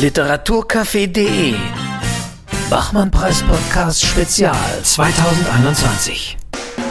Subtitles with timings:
[0.00, 1.54] Literaturcafé.de
[2.68, 4.54] Bachmann-Preis-Podcast Spezial.
[4.84, 6.36] 2021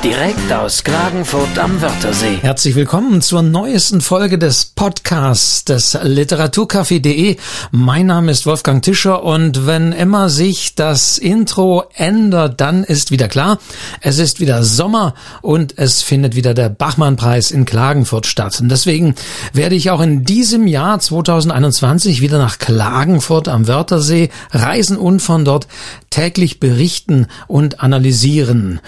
[0.05, 2.37] direkt aus Klagenfurt am Wörthersee.
[2.39, 7.37] Herzlich willkommen zur neuesten Folge des Podcasts des Literaturcafé.de.
[7.71, 13.27] Mein Name ist Wolfgang Tischer und wenn immer sich das Intro ändert, dann ist wieder
[13.27, 13.57] klar,
[13.99, 18.59] es ist wieder Sommer und es findet wieder der Bachmann-Preis in Klagenfurt statt.
[18.61, 19.15] Und deswegen
[19.53, 25.45] werde ich auch in diesem Jahr 2021 wieder nach Klagenfurt am Wörthersee reisen und von
[25.45, 25.67] dort
[26.11, 28.79] täglich berichten und analysieren.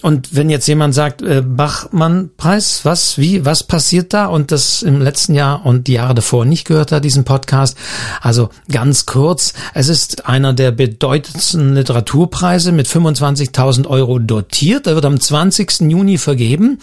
[0.00, 5.02] Und wenn jetzt jemand sagt, äh, Bachmann-Preis, was, wie, was passiert da und das im
[5.02, 7.76] letzten Jahr und die Jahre davor nicht gehört hat, diesen Podcast.
[8.20, 14.86] Also ganz kurz, es ist einer der bedeutendsten Literaturpreise mit 25.000 Euro dotiert.
[14.86, 15.80] Er wird am 20.
[15.90, 16.78] Juni vergeben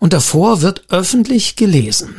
[0.00, 2.14] und davor wird öffentlich gelesen.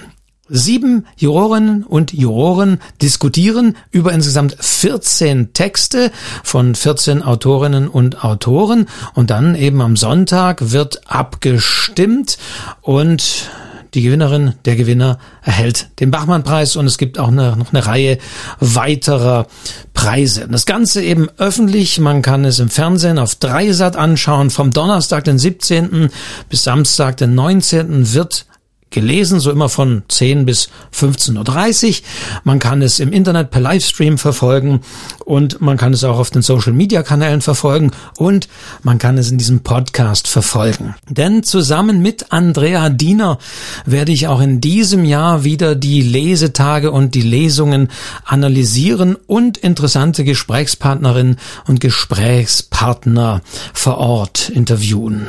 [0.55, 6.11] Sieben Jurorinnen und Juroren diskutieren über insgesamt 14 Texte
[6.43, 12.37] von 14 Autorinnen und Autoren und dann eben am Sonntag wird abgestimmt
[12.81, 13.49] und
[13.95, 18.19] die Gewinnerin, der Gewinner erhält den Bachmann-Preis und es gibt auch noch eine Reihe
[18.59, 19.47] weiterer
[19.95, 20.47] Preise.
[20.47, 24.51] Das Ganze eben öffentlich, man kann es im Fernsehen auf Dreisat anschauen.
[24.51, 26.09] Vom Donnerstag, den 17.
[26.47, 28.13] bis Samstag, den 19.
[28.13, 28.45] wird
[28.93, 31.95] gelesen, so immer von 10 bis 15.30 Uhr.
[32.43, 34.81] Man kann es im Internet per Livestream verfolgen
[35.25, 38.47] und man kann es auch auf den Social Media Kanälen verfolgen und
[38.83, 40.95] man kann es in diesem Podcast verfolgen.
[41.09, 43.39] Denn zusammen mit Andrea Diener
[43.85, 47.89] werde ich auch in diesem Jahr wieder die Lesetage und die Lesungen
[48.23, 53.41] analysieren und interessante Gesprächspartnerinnen und Gesprächspartner
[53.73, 55.27] vor Ort interviewen.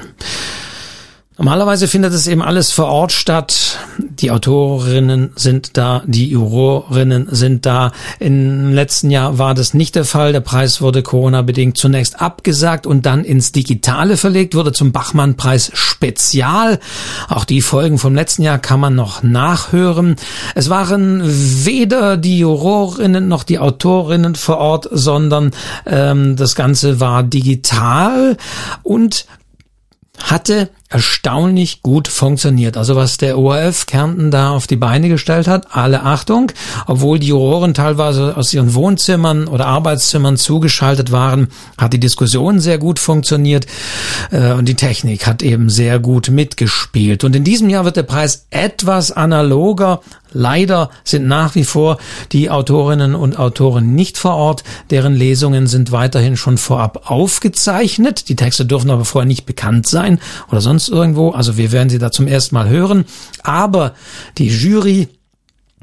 [1.36, 3.80] Normalerweise findet es eben alles vor Ort statt.
[3.98, 7.90] Die Autorinnen sind da, die Jurorinnen sind da.
[8.20, 10.32] Im letzten Jahr war das nicht der Fall.
[10.32, 16.78] Der Preis wurde Corona-bedingt zunächst abgesagt und dann ins Digitale verlegt, wurde zum Bachmann-Preis Spezial.
[17.28, 20.14] Auch die Folgen vom letzten Jahr kann man noch nachhören.
[20.54, 25.50] Es waren weder die Jurorinnen noch die Autorinnen vor Ort, sondern
[25.84, 28.36] ähm, das Ganze war digital
[28.84, 29.26] und
[30.22, 32.76] hatte erstaunlich gut funktioniert.
[32.76, 36.52] Also was der ORF Kärnten da auf die Beine gestellt hat, alle Achtung,
[36.86, 42.78] obwohl die Juroren teilweise aus ihren Wohnzimmern oder Arbeitszimmern zugeschaltet waren, hat die Diskussion sehr
[42.78, 43.66] gut funktioniert
[44.30, 47.24] äh, und die Technik hat eben sehr gut mitgespielt.
[47.24, 50.00] Und in diesem Jahr wird der Preis etwas analoger.
[50.34, 51.96] Leider sind nach wie vor
[52.32, 54.64] die Autorinnen und Autoren nicht vor Ort.
[54.90, 58.28] Deren Lesungen sind weiterhin schon vorab aufgezeichnet.
[58.28, 60.18] Die Texte dürfen aber vorher nicht bekannt sein
[60.50, 61.30] oder sonst sonst irgendwo.
[61.30, 63.04] Also wir werden sie da zum ersten Mal hören.
[63.42, 63.94] Aber
[64.38, 65.08] die Jury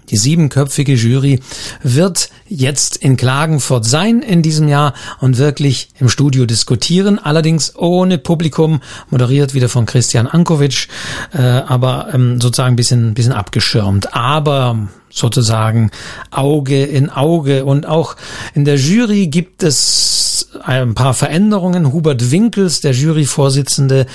[0.10, 1.40] die siebenköpfige Jury
[1.84, 8.18] wird jetzt in Klagenfurt sein in diesem Jahr und wirklich im Studio diskutieren, allerdings ohne
[8.18, 10.90] Publikum, moderiert wieder von Christian Ankovic,
[11.32, 14.14] äh, aber ähm, sozusagen ein bisschen, bisschen abgeschirmt.
[14.14, 15.92] Aber sozusagen
[16.32, 17.66] Auge in Auge.
[17.66, 18.16] Und auch
[18.54, 21.94] in der Jury gibt es ein paar Veränderungen.
[21.94, 24.06] Hubert Winkels, der Juryvorsitzende,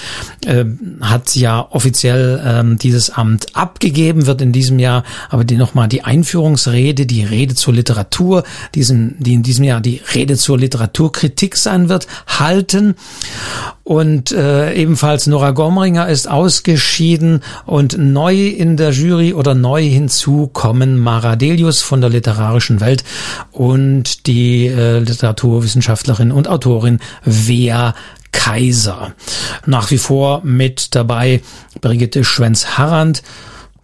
[0.45, 0.65] äh,
[1.01, 6.05] hat ja offiziell ähm, dieses Amt abgegeben, wird in diesem Jahr aber die nochmal die
[6.05, 11.89] Einführungsrede, die Rede zur Literatur, diesen, die in diesem Jahr die Rede zur Literaturkritik sein
[11.89, 12.95] wird, halten.
[13.85, 20.86] Und äh, ebenfalls Nora Gomringer ist ausgeschieden und neu in der Jury oder neu hinzukommen
[20.95, 23.03] Maradelius von der Literarischen Welt
[23.51, 27.95] und die äh, Literaturwissenschaftlerin und Autorin Wea
[28.31, 29.15] Kaiser.
[29.67, 31.41] Nach wie vor mit dabei
[31.81, 33.23] Brigitte Schwenz-Harrand,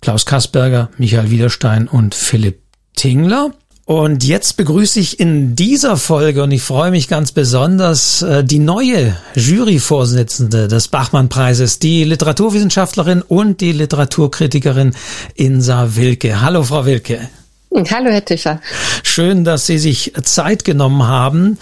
[0.01, 2.61] Klaus Kasperger, Michael Wiederstein und Philipp
[2.95, 3.53] Tingler.
[3.93, 8.59] Und jetzt begrüße ich in dieser Folge, und ich freue mich ganz besonders, äh, die
[8.59, 14.95] neue Juryvorsitzende des Bachmann-Preises, die Literaturwissenschaftlerin und die Literaturkritikerin
[15.35, 16.41] Insa Wilke.
[16.41, 17.29] Hallo, Frau Wilke.
[17.75, 18.60] Hallo, Herr Tischer.
[19.03, 21.58] Schön, dass Sie sich Zeit genommen haben,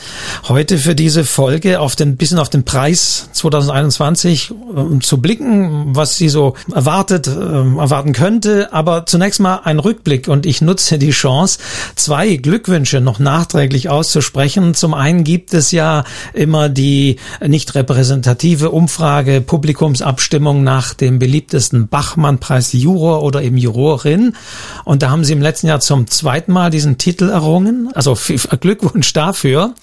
[0.49, 6.17] heute für diese Folge auf den, bisschen auf den Preis 2021 um zu blicken, was
[6.17, 8.73] Sie so erwartet, äh, erwarten könnte.
[8.73, 11.61] Aber zunächst mal ein Rückblick und ich nutze die Chance,
[11.95, 14.75] zwei Glückwünsche noch nachträglich auszusprechen.
[14.75, 16.03] Zum einen gibt es ja
[16.35, 24.35] immer die nicht repräsentative Umfrage, Publikumsabstimmung nach dem beliebtesten Bachmann-Preis Juror oder eben Jurorin.
[24.85, 27.91] Und da haben Sie im letzten Jahr zum zum zweiten Mal diesen Titel errungen.
[27.95, 28.17] Also
[28.61, 29.75] Glückwunsch dafür.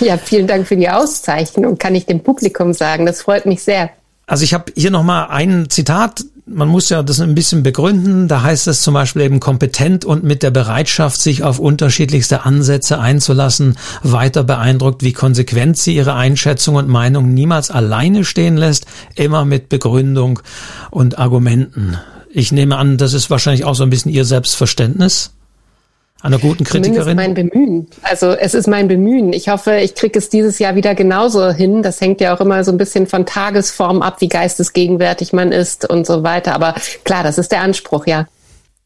[0.00, 3.06] Ja, vielen Dank für die Auszeichnung, kann ich dem Publikum sagen.
[3.06, 3.90] Das freut mich sehr.
[4.26, 8.28] Also ich habe hier nochmal ein Zitat man muss ja das ein bisschen begründen.
[8.28, 13.00] Da heißt es zum Beispiel eben kompetent und mit der Bereitschaft, sich auf unterschiedlichste Ansätze
[13.00, 18.84] einzulassen, weiter beeindruckt, wie konsequent sie ihre Einschätzung und Meinung niemals alleine stehen lässt,
[19.14, 20.40] immer mit Begründung
[20.90, 21.96] und Argumenten.
[22.30, 25.30] Ich nehme an, das ist wahrscheinlich auch so ein bisschen Ihr Selbstverständnis
[26.24, 27.02] einer guten Kritikerin?
[27.02, 27.86] Zumindest mein Bemühen.
[28.02, 29.32] Also es ist mein Bemühen.
[29.32, 31.82] Ich hoffe, ich kriege es dieses Jahr wieder genauso hin.
[31.82, 35.88] Das hängt ja auch immer so ein bisschen von Tagesform ab, wie geistesgegenwärtig man ist
[35.88, 36.54] und so weiter.
[36.54, 36.74] Aber
[37.04, 38.26] klar, das ist der Anspruch, ja.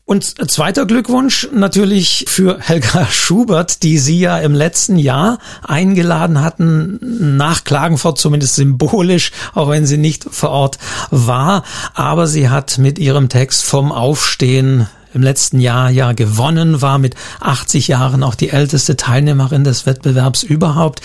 [0.05, 7.37] Und zweiter Glückwunsch natürlich für Helga Schubert, die Sie ja im letzten Jahr eingeladen hatten,
[7.37, 10.79] nach Klagenfurt zumindest symbolisch, auch wenn sie nicht vor Ort
[11.11, 11.63] war.
[11.93, 17.15] Aber sie hat mit ihrem Text vom Aufstehen im letzten Jahr ja gewonnen, war mit
[17.41, 21.01] 80 Jahren auch die älteste Teilnehmerin des Wettbewerbs überhaupt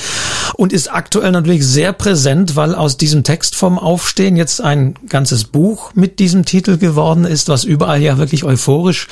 [0.55, 5.45] und ist aktuell natürlich sehr präsent, weil aus diesem Text vom Aufstehen jetzt ein ganzes
[5.45, 9.07] Buch mit diesem Titel geworden ist, was überall ja wirklich euphorisch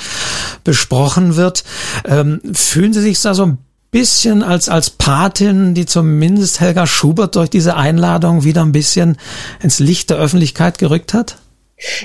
[0.64, 1.64] besprochen wird.
[2.04, 3.58] Ähm, fühlen Sie sich da so ein
[3.90, 9.16] bisschen als, als Patin, die zumindest Helga Schubert durch diese Einladung wieder ein bisschen
[9.60, 11.36] ins Licht der Öffentlichkeit gerückt hat?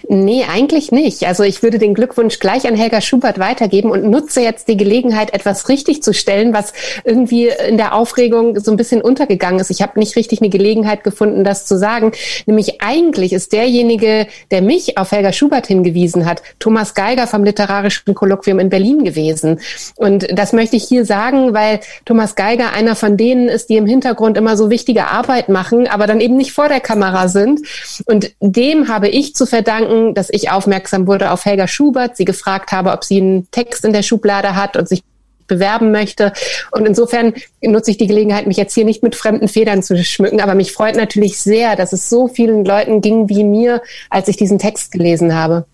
[0.07, 1.25] Nee, eigentlich nicht.
[1.25, 5.33] Also ich würde den Glückwunsch gleich an Helga Schubert weitergeben und nutze jetzt die Gelegenheit,
[5.33, 9.69] etwas richtig zu stellen, was irgendwie in der Aufregung so ein bisschen untergegangen ist.
[9.69, 12.11] Ich habe nicht richtig eine Gelegenheit gefunden, das zu sagen.
[12.45, 18.15] Nämlich eigentlich ist derjenige, der mich auf Helga Schubert hingewiesen hat, Thomas Geiger vom Literarischen
[18.15, 19.59] Kolloquium in Berlin gewesen.
[19.95, 23.85] Und das möchte ich hier sagen, weil Thomas Geiger einer von denen ist, die im
[23.85, 27.61] Hintergrund immer so wichtige Arbeit machen, aber dann eben nicht vor der Kamera sind.
[28.05, 32.25] Und dem habe ich zu verdanken, verdanken, dass ich aufmerksam wurde auf Helga Schubert, sie
[32.25, 35.03] gefragt habe, ob sie einen Text in der Schublade hat und sich
[35.47, 36.31] bewerben möchte.
[36.71, 40.41] Und insofern nutze ich die Gelegenheit, mich jetzt hier nicht mit fremden Federn zu schmücken.
[40.41, 44.37] Aber mich freut natürlich sehr, dass es so vielen Leuten ging wie mir, als ich
[44.37, 45.65] diesen Text gelesen habe.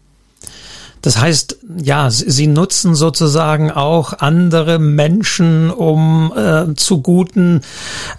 [1.03, 7.59] Das heißt, ja, sie nutzen sozusagen auch andere Menschen, um äh, zu guten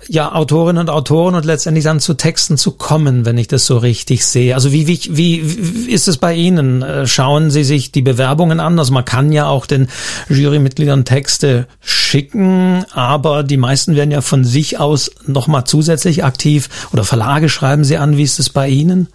[0.07, 3.79] ja, Autorinnen und Autoren und letztendlich dann zu Texten zu kommen, wenn ich das so
[3.79, 4.55] richtig sehe.
[4.55, 6.83] Also wie, wie, wie ist es bei Ihnen?
[6.83, 8.79] Äh, schauen Sie sich die Bewerbungen an?
[8.79, 9.89] Also man kann ja auch den
[10.29, 17.05] Jurymitgliedern Texte schicken, aber die meisten werden ja von sich aus nochmal zusätzlich aktiv oder
[17.05, 18.19] Verlage schreiben sie an.
[18.19, 19.09] Wie ist es bei Ihnen?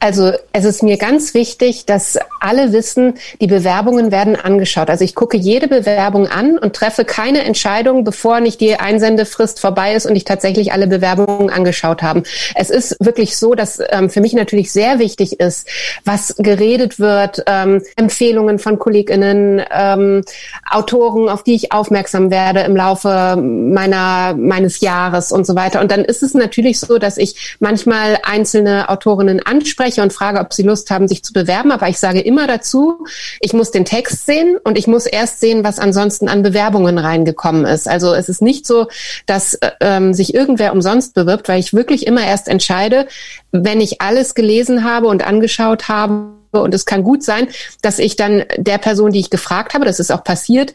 [0.00, 4.90] Also es ist mir ganz wichtig, dass alle wissen, die Bewerbungen werden angeschaut.
[4.90, 9.94] Also ich gucke jede Bewerbung an und treffe keine Entscheidung, bevor nicht die Einsendefrist vorbei
[9.94, 12.22] ist und ich tatsächlich alle Bewerbungen angeschaut habe.
[12.54, 15.68] Es ist wirklich so, dass ähm, für mich natürlich sehr wichtig ist,
[16.04, 20.22] was geredet wird, ähm, Empfehlungen von KollegInnen, ähm,
[20.70, 25.80] Autoren, auf die ich aufmerksam werde im Laufe meiner meines Jahres und so weiter.
[25.80, 30.52] Und dann ist es natürlich so, dass ich manchmal einzelne Autorinnen anspreche und frage, ob
[30.52, 31.72] sie Lust haben, sich zu bewerben.
[31.72, 33.04] Aber ich sage immer dazu,
[33.40, 37.64] ich muss den Text sehen und ich muss erst sehen, was ansonsten an Bewerbungen reingekommen
[37.64, 37.88] ist.
[37.88, 38.88] Also es ist nicht so,
[39.26, 43.06] dass äh, ähm, sich irgendwer umsonst bewirbt, weil ich wirklich immer erst entscheide,
[43.52, 46.32] wenn ich alles gelesen habe und angeschaut habe.
[46.52, 47.48] Und es kann gut sein,
[47.82, 50.72] dass ich dann der Person, die ich gefragt habe, das ist auch passiert,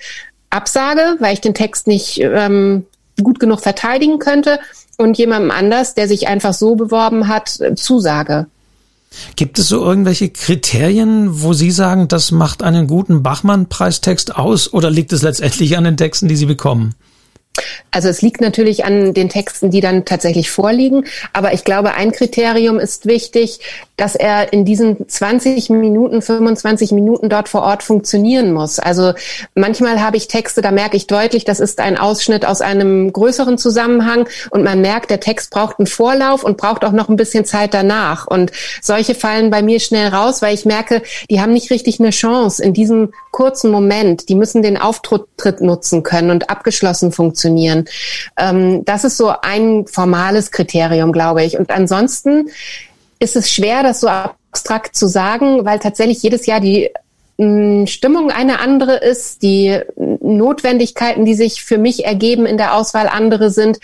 [0.50, 2.86] absage, weil ich den Text nicht ähm,
[3.24, 4.60] gut genug verteidigen könnte
[5.00, 8.48] und jemandem anders, der sich einfach so beworben hat, zusage.
[9.36, 14.90] Gibt es so irgendwelche Kriterien, wo Sie sagen, das macht einen guten Bachmann-Preistext aus oder
[14.90, 16.96] liegt es letztendlich an den Texten, die Sie bekommen?
[17.92, 21.06] Also es liegt natürlich an den Texten, die dann tatsächlich vorliegen.
[21.34, 23.60] Aber ich glaube, ein Kriterium ist wichtig,
[24.00, 28.80] dass er in diesen 20 Minuten, 25 Minuten dort vor Ort funktionieren muss.
[28.80, 29.14] Also
[29.56, 33.58] manchmal habe ich Texte, da merke ich deutlich, das ist ein Ausschnitt aus einem größeren
[33.58, 37.46] Zusammenhang und man merkt, der Text braucht einen Vorlauf und braucht auch noch ein bisschen
[37.46, 38.26] Zeit danach.
[38.28, 38.52] Und
[38.82, 42.64] solche fallen bei mir schnell raus, weil ich merke, die haben nicht richtig eine Chance
[42.64, 44.30] in diesem kurzen Moment.
[44.30, 47.86] Die müssen den Auftritt nutzen können und abgeschlossen funktionieren.
[48.38, 51.58] Ähm, das ist so ein formales Kriterium, glaube ich.
[51.58, 52.50] Und ansonsten
[53.20, 56.90] ist es schwer, das so abstrakt zu sagen, weil tatsächlich jedes Jahr die
[57.38, 63.08] mm, Stimmung eine andere ist, die Notwendigkeiten, die sich für mich ergeben in der Auswahl
[63.08, 63.80] andere sind.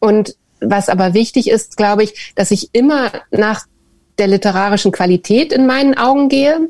[0.00, 3.66] Und was aber wichtig ist, glaube ich, dass ich immer nach
[4.18, 6.68] der literarischen Qualität in meinen Augen gehe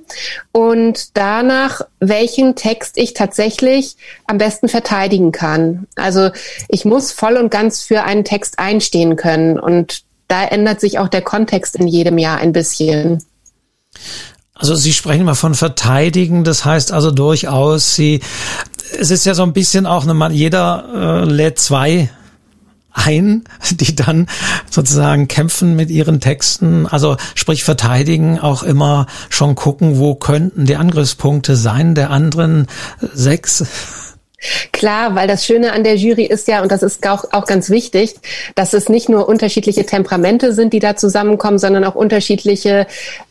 [0.52, 3.96] und danach, welchen Text ich tatsächlich
[4.26, 5.86] am besten verteidigen kann.
[5.96, 6.30] Also
[6.68, 11.08] ich muss voll und ganz für einen Text einstehen können und da ändert sich auch
[11.08, 13.24] der Kontext in jedem Jahr ein bisschen.
[14.54, 18.20] Also Sie sprechen mal von verteidigen, das heißt also durchaus, Sie,
[18.98, 22.10] es ist ja so ein bisschen auch eine, jeder äh, lädt zwei
[22.92, 24.26] ein, die dann
[24.70, 30.76] sozusagen kämpfen mit ihren Texten, also sprich verteidigen, auch immer schon gucken, wo könnten die
[30.76, 32.66] Angriffspunkte sein der anderen
[33.00, 33.64] sechs?
[34.78, 37.68] Klar, weil das Schöne an der Jury ist ja, und das ist auch, auch ganz
[37.68, 38.14] wichtig,
[38.54, 42.86] dass es nicht nur unterschiedliche Temperamente sind, die da zusammenkommen, sondern auch unterschiedliche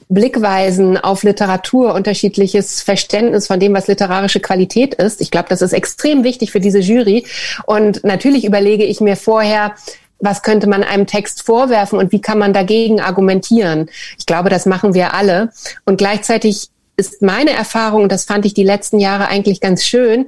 [0.09, 5.21] Blickweisen auf Literatur, unterschiedliches Verständnis von dem, was literarische Qualität ist.
[5.21, 7.25] Ich glaube, das ist extrem wichtig für diese Jury.
[7.65, 9.73] Und natürlich überlege ich mir vorher,
[10.19, 13.89] was könnte man einem Text vorwerfen und wie kann man dagegen argumentieren.
[14.19, 15.53] Ich glaube, das machen wir alle.
[15.85, 20.25] Und gleichzeitig ist meine Erfahrung, das fand ich die letzten Jahre eigentlich ganz schön,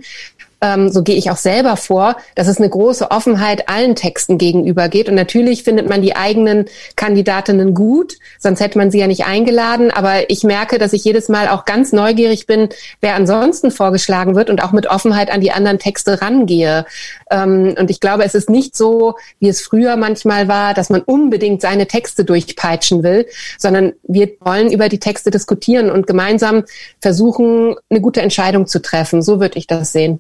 [0.62, 4.90] ähm, so gehe ich auch selber vor, dass es eine große Offenheit allen Texten gegenüber
[4.90, 5.08] geht.
[5.08, 9.92] Und natürlich findet man die eigenen Kandidatinnen gut, sonst hätte man sie ja nicht eingeladen.
[9.92, 12.70] Aber ich merke, dass ich jedes Mal auch ganz neugierig bin,
[13.02, 16.86] wer ansonsten vorgeschlagen wird und auch mit Offenheit an die anderen Texte rangehe.
[17.32, 21.02] Ähm, und ich glaube, es ist nicht so, wie es früher manchmal war, dass man
[21.02, 23.26] unbedingt seine Texte durchpeitschen will,
[23.58, 26.64] sondern wir wollen über die Texte diskutieren und gemeinsam
[27.02, 29.22] versuchen, eine gute Entscheidung zu treffen.
[29.22, 30.20] So würde ich das sehen.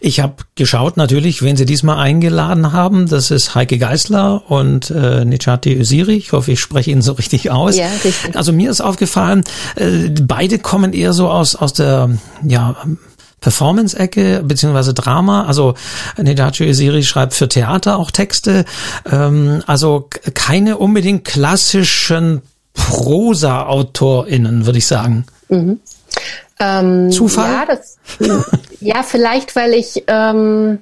[0.00, 3.08] Ich habe geschaut natürlich, wen Sie diesmal eingeladen haben.
[3.08, 6.16] Das ist Heike Geisler und äh, Nechati Öziri.
[6.16, 7.76] Ich hoffe, ich spreche ihn so richtig aus.
[7.76, 8.36] Ja, richtig.
[8.36, 9.44] Also mir ist aufgefallen,
[9.76, 12.10] äh, beide kommen eher so aus aus der
[12.44, 12.76] ja
[13.40, 15.44] Performance-Ecke beziehungsweise Drama.
[15.44, 15.74] Also
[16.16, 18.64] Nedacho Öziri schreibt für Theater auch Texte.
[19.10, 22.42] Ähm, also keine unbedingt klassischen
[22.74, 25.24] Prosa-AutorInnen, würde ich sagen.
[25.48, 25.80] Mhm.
[26.60, 27.52] Ähm, Zufall?
[27.52, 27.98] Ja, das,
[28.80, 30.78] ja, vielleicht, weil ich, ähm,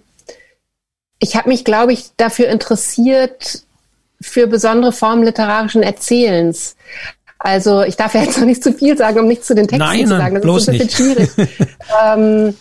[1.19, 3.63] ich habe mich, glaube ich, dafür interessiert
[4.21, 6.77] für besondere Formen literarischen Erzählens.
[7.39, 9.87] Also ich darf ja jetzt noch nicht zu viel sagen, um nichts zu den Texten
[9.87, 10.35] Nein, zu sagen.
[10.37, 11.33] Das bloß ist ein bisschen nicht.
[11.35, 11.51] schwierig.
[12.05, 12.55] ähm,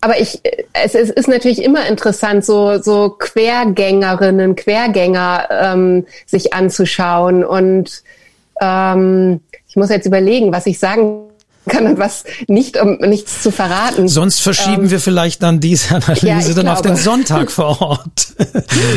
[0.00, 0.40] aber ich,
[0.72, 7.44] es, es ist natürlich immer interessant, so, so Quergängerinnen, Quergänger ähm, sich anzuschauen.
[7.44, 8.02] Und
[8.60, 11.28] ähm, ich muss jetzt überlegen, was ich sagen
[11.68, 14.08] kann und was nicht, um nichts zu verraten.
[14.08, 16.72] Sonst verschieben ähm, wir vielleicht dann diese Analyse ja, dann glaube.
[16.72, 18.34] auf den Sonntag vor Ort.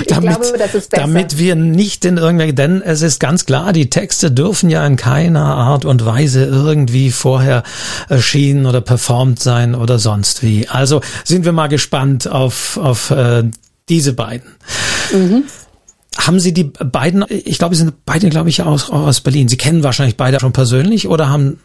[0.07, 3.89] damit, glaube, das ist damit wir nicht in irgendwelche, denn es ist ganz klar, die
[3.89, 7.63] Texte dürfen ja in keiner Art und Weise irgendwie vorher
[8.09, 10.67] erschienen oder performt sein oder sonst wie.
[10.67, 13.43] Also sind wir mal gespannt auf, auf äh,
[13.89, 14.49] diese beiden.
[15.13, 15.43] Mhm.
[16.17, 19.49] Haben Sie die beiden, ich glaube, Sie sind beide, glaube ich, aus, aus Berlin.
[19.49, 21.59] Sie kennen wahrscheinlich beide schon persönlich oder haben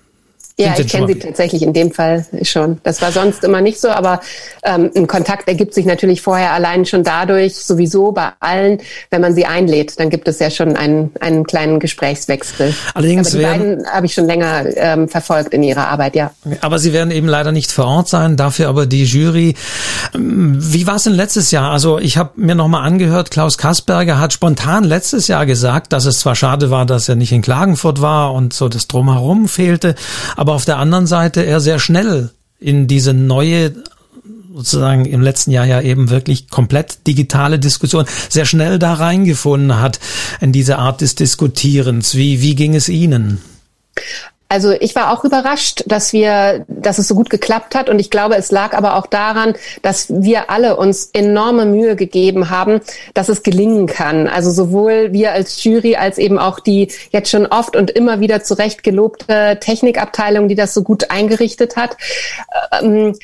[0.67, 2.79] ja, ich kenne sie tatsächlich in dem Fall schon.
[2.83, 4.21] Das war sonst immer nicht so, aber
[4.63, 9.35] ähm, ein Kontakt ergibt sich natürlich vorher allein schon dadurch, sowieso bei allen, wenn man
[9.35, 12.75] sie einlädt, dann gibt es ja schon einen, einen kleinen Gesprächswechsel.
[12.95, 16.31] Allerdings aber die werden, beiden habe ich schon länger ähm, verfolgt in ihrer Arbeit, ja.
[16.61, 19.55] Aber sie werden eben leider nicht vor Ort sein, dafür aber die Jury.
[20.15, 21.71] Ähm, wie war es denn letztes Jahr?
[21.71, 26.21] Also ich habe mir nochmal angehört, Klaus Kasperger hat spontan letztes Jahr gesagt, dass es
[26.21, 29.95] zwar schade war, dass er nicht in Klagenfurt war und so das Drumherum fehlte,
[30.37, 33.75] aber auf der anderen Seite er sehr schnell in diese neue
[34.55, 40.01] sozusagen im letzten Jahr ja eben wirklich komplett digitale Diskussion sehr schnell da reingefunden hat
[40.41, 42.15] in diese Art des Diskutierens.
[42.15, 43.41] Wie, wie ging es Ihnen?
[44.51, 47.89] Also ich war auch überrascht, dass wir, dass es so gut geklappt hat.
[47.89, 52.51] Und ich glaube, es lag aber auch daran, dass wir alle uns enorme Mühe gegeben
[52.51, 52.81] haben,
[53.15, 54.27] dass es gelingen kann.
[54.27, 58.43] Also sowohl wir als Jury als eben auch die jetzt schon oft und immer wieder
[58.43, 61.97] zurecht gelobte Technikabteilung, die das so gut eingerichtet hat.
[62.83, 63.15] Ähm,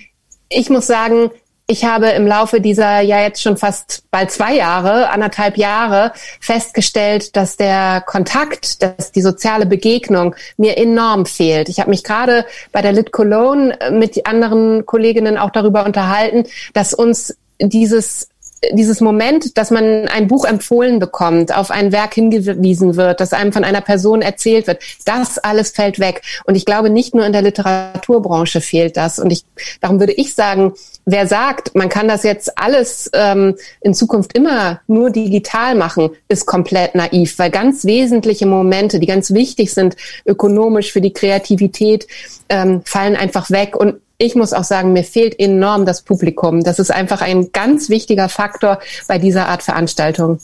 [0.48, 1.32] ich muss sagen,
[1.68, 7.34] ich habe im Laufe dieser ja jetzt schon fast bald zwei Jahre, anderthalb Jahre festgestellt,
[7.34, 11.68] dass der Kontakt, dass die soziale Begegnung mir enorm fehlt.
[11.68, 16.94] Ich habe mich gerade bei der Lit Cologne mit anderen Kolleginnen auch darüber unterhalten, dass
[16.94, 18.28] uns dieses
[18.72, 23.52] dieses Moment, dass man ein Buch empfohlen bekommt, auf ein Werk hingewiesen wird, dass einem
[23.52, 26.22] von einer Person erzählt wird, das alles fällt weg.
[26.44, 29.18] Und ich glaube, nicht nur in der Literaturbranche fehlt das.
[29.18, 29.44] Und ich,
[29.80, 30.72] darum würde ich sagen,
[31.04, 36.46] wer sagt, man kann das jetzt alles ähm, in Zukunft immer nur digital machen, ist
[36.46, 42.06] komplett naiv, weil ganz wesentliche Momente, die ganz wichtig sind ökonomisch für die Kreativität,
[42.48, 43.76] ähm, fallen einfach weg.
[43.76, 46.62] Und ich muss auch sagen, mir fehlt enorm das Publikum.
[46.62, 50.38] Das ist einfach ein ganz wichtiger Faktor bei dieser Art Veranstaltung.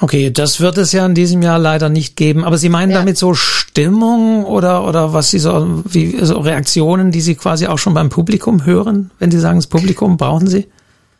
[0.00, 2.44] Okay, das wird es ja in diesem Jahr leider nicht geben.
[2.44, 2.98] Aber Sie meinen ja.
[2.98, 7.78] damit so Stimmung oder oder was Sie so wie so Reaktionen, die Sie quasi auch
[7.78, 10.66] schon beim Publikum hören, wenn Sie sagen, das Publikum brauchen Sie?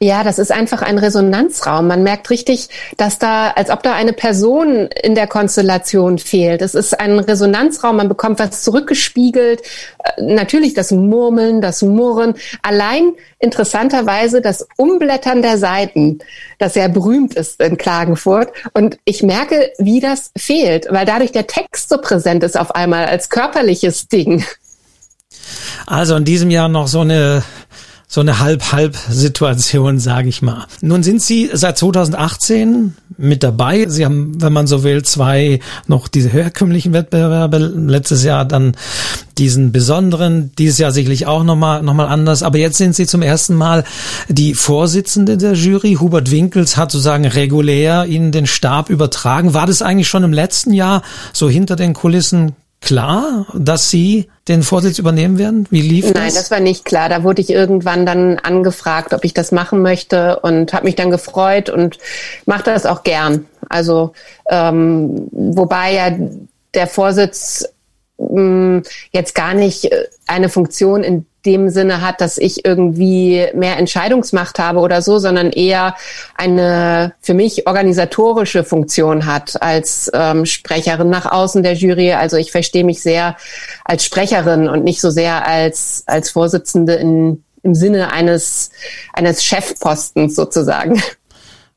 [0.03, 1.87] Ja, das ist einfach ein Resonanzraum.
[1.87, 6.61] Man merkt richtig, dass da, als ob da eine Person in der Konstellation fehlt.
[6.61, 9.63] Es ist ein Resonanzraum, man bekommt was zurückgespiegelt.
[10.03, 12.35] Äh, natürlich das Murmeln, das Murren.
[12.63, 16.19] Allein interessanterweise das Umblättern der Seiten,
[16.59, 18.49] das sehr berühmt ist in Klagenfurt.
[18.73, 23.07] Und ich merke, wie das fehlt, weil dadurch der Text so präsent ist auf einmal
[23.07, 24.45] als körperliches Ding.
[25.87, 27.43] Also in diesem Jahr noch so eine
[28.13, 30.67] so eine Halb-Halb-Situation, sage ich mal.
[30.83, 33.87] Nun sind Sie seit 2018 mit dabei.
[33.89, 37.57] Sie haben, wenn man so will, zwei noch diese herkömmlichen Wettbewerbe.
[37.57, 38.77] Letztes Jahr dann
[39.39, 42.43] diesen besonderen, dieses Jahr sicherlich auch nochmal noch mal anders.
[42.43, 43.83] Aber jetzt sind Sie zum ersten Mal
[44.29, 45.97] die Vorsitzende der Jury.
[45.99, 49.55] Hubert Winkels hat sozusagen regulär Ihnen den Stab übertragen.
[49.55, 51.01] War das eigentlich schon im letzten Jahr
[51.33, 52.53] so hinter den Kulissen
[52.83, 55.67] klar, dass Sie den Vorsitz übernehmen werden?
[55.71, 56.15] Wie lief das?
[56.15, 57.09] Nein, das war nicht klar.
[57.09, 61.11] Da wurde ich irgendwann dann angefragt, ob ich das machen möchte und habe mich dann
[61.11, 61.99] gefreut und
[62.45, 63.47] mache das auch gern.
[63.69, 64.13] Also
[64.49, 66.17] ähm, wobei ja
[66.75, 67.67] der Vorsitz
[68.19, 73.49] mh, mm, jetzt gar nicht äh, eine Funktion in dem Sinne hat, dass ich irgendwie
[73.55, 75.97] mehr Entscheidungsmacht habe oder so, sondern eher
[76.37, 82.13] eine für mich organisatorische Funktion hat als ähm, Sprecherin nach außen der Jury.
[82.13, 83.37] Also ich verstehe mich sehr
[83.85, 88.71] als Sprecherin und nicht so sehr als, als Vorsitzende in, im Sinne eines,
[89.13, 91.03] eines Chefpostens sozusagen.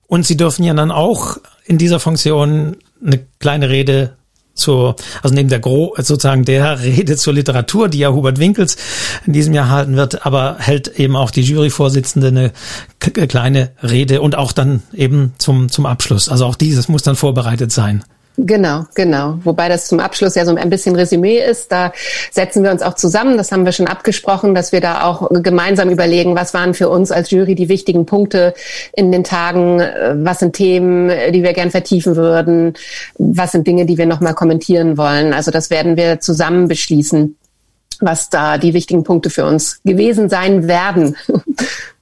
[0.08, 4.16] Und Sie dürfen ja dann auch in dieser Funktion eine kleine Rede
[4.56, 8.78] zur, also neben der Gro, sozusagen der Rede zur Literatur, die ja Hubert Winkels
[9.26, 12.52] in diesem Jahr halten wird, aber hält eben auch die Juryvorsitzende eine
[13.00, 16.30] kleine Rede und auch dann eben zum, zum Abschluss.
[16.30, 18.04] Also auch dieses muss dann vorbereitet sein.
[18.38, 19.40] Genau, genau.
[19.44, 21.72] Wobei das zum Abschluss ja so ein bisschen Resümee ist.
[21.72, 21.94] Da
[22.32, 23.38] setzen wir uns auch zusammen.
[23.38, 27.12] Das haben wir schon abgesprochen, dass wir da auch gemeinsam überlegen, was waren für uns
[27.12, 28.54] als Jury die wichtigen Punkte
[28.94, 29.80] in den Tagen,
[30.24, 32.74] was sind Themen, die wir gern vertiefen würden,
[33.18, 35.34] was sind Dinge, die wir nochmal kommentieren wollen.
[35.34, 37.38] Also das werden wir zusammen beschließen,
[38.02, 41.16] was da die wichtigen Punkte für uns gewesen sein werden.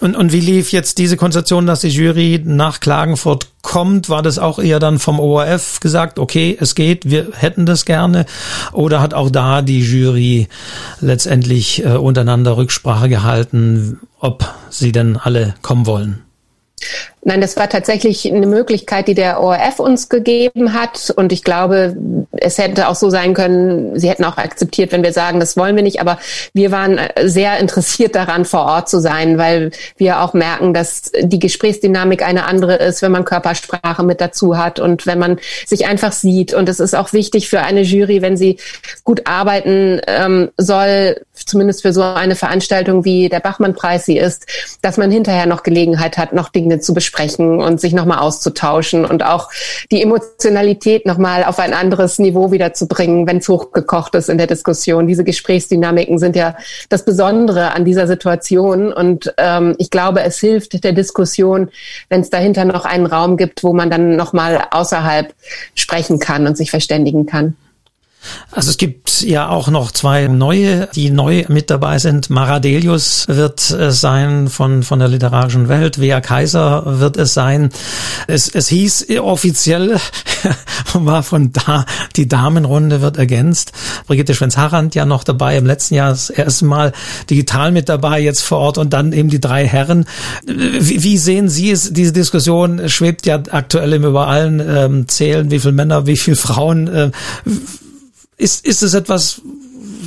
[0.00, 4.08] Und, und wie lief jetzt diese Konstellation, dass die Jury nach Klagenfurt kommt?
[4.08, 8.26] War das auch eher dann vom ORF gesagt, okay, es geht, wir hätten das gerne?
[8.72, 10.48] Oder hat auch da die Jury
[11.00, 16.22] letztendlich äh, untereinander Rücksprache gehalten, ob sie denn alle kommen wollen?
[17.26, 21.10] Nein, das war tatsächlich eine Möglichkeit, die der ORF uns gegeben hat.
[21.16, 21.96] Und ich glaube,
[22.32, 25.74] es hätte auch so sein können, sie hätten auch akzeptiert, wenn wir sagen, das wollen
[25.74, 26.02] wir nicht.
[26.02, 26.18] Aber
[26.52, 31.38] wir waren sehr interessiert daran, vor Ort zu sein, weil wir auch merken, dass die
[31.38, 36.12] Gesprächsdynamik eine andere ist, wenn man Körpersprache mit dazu hat und wenn man sich einfach
[36.12, 36.52] sieht.
[36.52, 38.58] Und es ist auch wichtig für eine Jury, wenn sie
[39.02, 44.46] gut arbeiten ähm, soll, zumindest für so eine Veranstaltung wie der Bachmann-Preis sie ist,
[44.82, 49.04] dass man hinterher noch Gelegenheit hat, noch Dinge zu besprechen sprechen und sich nochmal auszutauschen
[49.04, 49.50] und auch
[49.92, 54.36] die Emotionalität nochmal auf ein anderes Niveau wieder zu bringen, wenn es hochgekocht ist in
[54.38, 55.06] der Diskussion.
[55.06, 56.56] Diese Gesprächsdynamiken sind ja
[56.88, 61.68] das Besondere an dieser Situation und ähm, ich glaube, es hilft der Diskussion,
[62.08, 65.32] wenn es dahinter noch einen Raum gibt, wo man dann nochmal außerhalb
[65.76, 67.56] sprechen kann und sich verständigen kann.
[68.50, 72.30] Also es gibt ja auch noch zwei neue, die neu mit dabei sind.
[72.30, 76.00] Maradelius wird es sein von, von der literarischen Welt.
[76.00, 77.70] Wea Kaiser wird es sein.
[78.26, 79.98] Es, es hieß offiziell,
[80.92, 81.84] war von da,
[82.16, 83.72] die Damenrunde wird ergänzt.
[84.06, 85.56] Brigitte Schwenz-Harrand ja noch dabei.
[85.56, 86.92] Im letzten Jahr das erste Mal
[87.30, 90.06] digital mit dabei, jetzt vor Ort und dann eben die drei Herren.
[90.46, 91.92] Wie, wie sehen Sie es?
[91.92, 96.36] Diese Diskussion schwebt ja aktuell im über allen ähm, Zählen, wie viele Männer, wie viele
[96.36, 96.88] Frauen.
[96.88, 97.10] Äh,
[98.36, 99.40] ist, ist es etwas,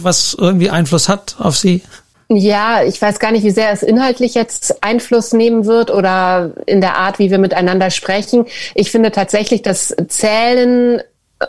[0.02, 1.82] was irgendwie Einfluss hat auf Sie?
[2.30, 6.82] Ja, ich weiß gar nicht, wie sehr es inhaltlich jetzt Einfluss nehmen wird oder in
[6.82, 8.46] der Art, wie wir miteinander sprechen.
[8.76, 11.02] Ich finde tatsächlich, dass Zählen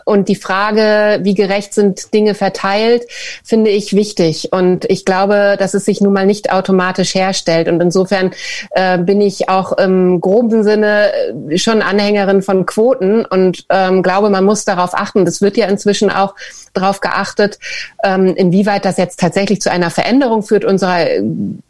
[0.05, 3.05] und die Frage, wie gerecht sind Dinge verteilt,
[3.43, 4.49] finde ich wichtig.
[4.51, 7.67] Und ich glaube, dass es sich nun mal nicht automatisch herstellt.
[7.67, 8.31] Und insofern
[8.71, 11.11] äh, bin ich auch im groben Sinne
[11.49, 15.25] äh, schon Anhängerin von Quoten und ähm, glaube, man muss darauf achten.
[15.25, 16.35] Das wird ja inzwischen auch
[16.73, 17.57] darauf geachtet,
[18.03, 21.07] ähm, inwieweit das jetzt tatsächlich zu einer Veränderung führt unserer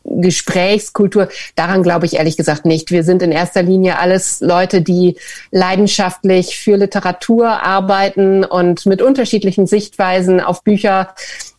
[0.04, 1.30] Gesprächskultur.
[1.56, 2.92] Daran glaube ich ehrlich gesagt nicht.
[2.92, 5.16] Wir sind in erster Linie alles Leute, die
[5.52, 11.14] leidenschaftlich für Literatur arbeiten und mit unterschiedlichen Sichtweisen auf Bücher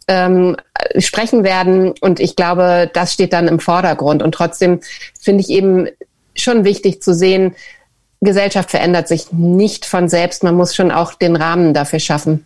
[0.09, 0.57] ähm,
[0.99, 1.95] sprechen werden.
[2.01, 4.23] Und ich glaube, das steht dann im Vordergrund.
[4.23, 4.81] Und trotzdem
[5.21, 5.89] finde ich eben
[6.35, 7.55] schon wichtig zu sehen,
[8.21, 10.43] Gesellschaft verändert sich nicht von selbst.
[10.43, 12.45] Man muss schon auch den Rahmen dafür schaffen.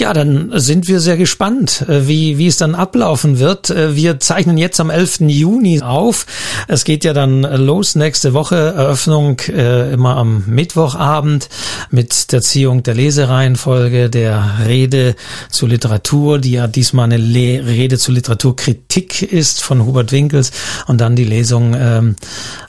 [0.00, 3.70] Ja, dann sind wir sehr gespannt, äh, wie, wie es dann ablaufen wird.
[3.70, 5.20] Äh, wir zeichnen jetzt am 11.
[5.28, 6.26] Juni auf.
[6.66, 8.56] Es geht ja dann los nächste Woche.
[8.56, 11.48] Eröffnung äh, immer am Mittwochabend
[11.92, 15.14] mit der Ziehung der Lesereihenfolge, der Rede
[15.48, 20.50] zur Literatur, die ja diesmal eine Le Rede zur Literaturkritik ist von Hubert Winkels
[20.88, 22.16] und dann die Lesung ähm,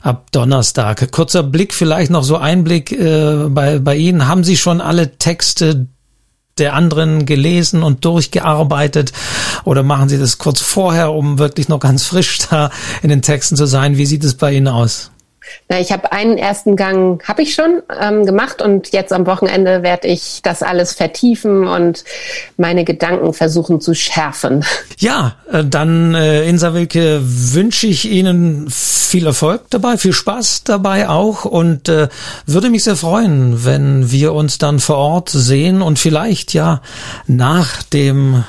[0.00, 1.10] ab Donnerstag.
[1.10, 4.28] Kurzer Blick, vielleicht noch so Einblick äh, bei, bei Ihnen.
[4.28, 5.88] Haben Sie schon alle Texte
[6.58, 9.12] der anderen gelesen und durchgearbeitet
[9.64, 12.70] oder machen Sie das kurz vorher, um wirklich noch ganz frisch da
[13.02, 13.96] in den Texten zu sein?
[13.96, 15.10] Wie sieht es bei Ihnen aus?
[15.68, 19.82] Na, ich habe einen ersten Gang habe ich schon ähm, gemacht und jetzt am Wochenende
[19.82, 22.04] werde ich das alles vertiefen und
[22.56, 24.64] meine Gedanken versuchen zu schärfen.
[24.98, 31.08] Ja, äh, dann äh, Insa Wilke wünsche ich Ihnen viel Erfolg dabei, viel Spaß dabei
[31.08, 32.08] auch und äh,
[32.46, 36.80] würde mich sehr freuen, wenn wir uns dann vor Ort sehen und vielleicht ja
[37.26, 38.44] nach dem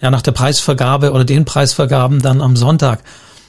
[0.00, 3.00] ja nach der Preisvergabe oder den Preisvergaben dann am Sonntag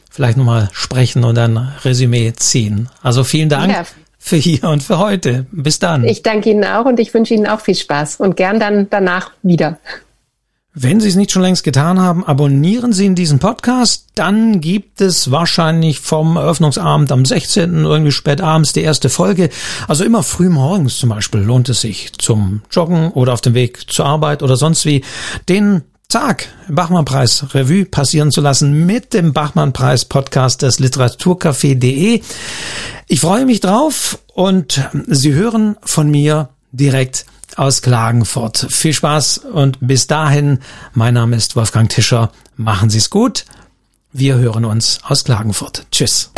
[0.09, 2.89] vielleicht nochmal sprechen und ein Resümee ziehen.
[3.01, 3.71] Also vielen Dank.
[3.71, 3.83] Ja.
[4.21, 5.45] Für hier und für heute.
[5.51, 6.03] Bis dann.
[6.03, 9.31] Ich danke Ihnen auch und ich wünsche Ihnen auch viel Spaß und gern dann danach
[9.43, 9.79] wieder.
[10.81, 14.05] Wenn Sie es nicht schon längst getan haben, abonnieren Sie in diesen Podcast.
[14.13, 17.85] Dann gibt es wahrscheinlich vom Eröffnungsabend am 16.
[17.85, 19.49] irgendwie spät abends die erste Folge.
[19.87, 23.91] Also immer früh morgens zum Beispiel lohnt es sich zum Joggen oder auf dem Weg
[23.91, 25.03] zur Arbeit oder sonst wie
[25.49, 32.23] den Tag Bachmann-Preis Revue passieren zu lassen mit dem Bachmann-Preis Podcast des Literaturcafé.de.
[33.07, 38.65] Ich freue mich drauf und Sie hören von mir direkt aus Klagenfurt.
[38.71, 40.61] Viel Spaß und bis dahin,
[40.93, 42.31] mein Name ist Wolfgang Tischer.
[42.55, 43.45] Machen Sie es gut.
[44.11, 45.85] Wir hören uns aus Klagenfurt.
[45.91, 46.31] Tschüss.